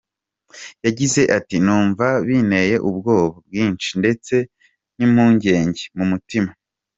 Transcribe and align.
Yagize 0.85 1.21
ati 1.37 1.55
“Numva 1.63 2.07
binteye 2.27 2.75
ubwoba 2.89 3.37
bwinshi, 3.45 3.89
ndetse 4.01 4.35
n’impungenge 4.97 5.83
mu 5.97 6.05
mutima. 6.13 6.49